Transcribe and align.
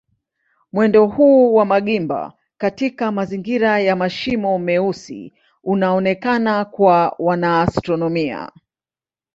Mwendo 0.73 1.05
huu 1.07 1.53
wa 1.53 1.65
magimba 1.65 2.33
katika 2.57 3.11
mazingira 3.11 3.79
ya 3.79 3.95
mashimo 3.95 4.59
meusi 4.59 5.33
unaonekana 5.63 6.65
kwa 6.65 7.15
wanaastronomia. 7.19 8.51